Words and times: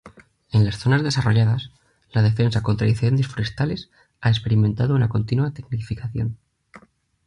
En 0.51 0.65
las 0.65 0.79
zonas 0.79 1.03
desarrolladas, 1.03 1.69
la 2.11 2.23
defensa 2.23 2.63
contra 2.63 2.87
incendios 2.87 3.27
forestales 3.27 3.91
ha 4.19 4.29
experimentado 4.31 4.95
una 4.95 5.09
continua 5.09 5.53
tecnificación. 5.53 6.39